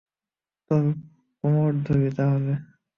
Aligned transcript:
তোমার 0.71 0.93
কোমড় 1.37 1.77
ধরি 1.85 2.09
তাহলে? 2.17 2.53